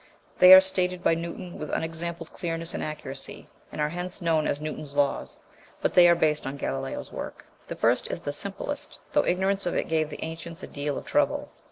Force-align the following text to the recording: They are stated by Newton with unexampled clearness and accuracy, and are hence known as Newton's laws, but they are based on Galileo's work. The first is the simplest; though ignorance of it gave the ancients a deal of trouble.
They 0.39 0.51
are 0.51 0.59
stated 0.61 1.03
by 1.03 1.13
Newton 1.13 1.59
with 1.59 1.69
unexampled 1.69 2.33
clearness 2.33 2.73
and 2.73 2.83
accuracy, 2.83 3.47
and 3.71 3.79
are 3.79 3.89
hence 3.89 4.19
known 4.19 4.47
as 4.47 4.59
Newton's 4.59 4.95
laws, 4.95 5.37
but 5.79 5.93
they 5.93 6.09
are 6.09 6.15
based 6.15 6.47
on 6.47 6.57
Galileo's 6.57 7.11
work. 7.13 7.45
The 7.67 7.75
first 7.75 8.09
is 8.09 8.21
the 8.21 8.33
simplest; 8.33 8.97
though 9.13 9.27
ignorance 9.27 9.67
of 9.67 9.75
it 9.75 9.87
gave 9.87 10.09
the 10.09 10.25
ancients 10.25 10.63
a 10.63 10.65
deal 10.67 10.97
of 10.97 11.05
trouble. 11.05 11.51